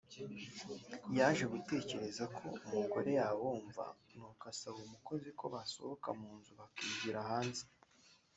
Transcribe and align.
yaje 1.17 1.45
gutekereza 1.53 2.23
ko 2.35 2.45
umugore 2.67 3.09
yabumva 3.19 3.85
n’uko 4.15 4.43
asaba 4.51 4.77
umukozi 4.87 5.29
ko 5.39 5.45
basohoka 5.53 6.09
mu 6.19 6.29
nzu 6.37 6.51
bakigira 6.59 7.19
hanze 7.29 7.63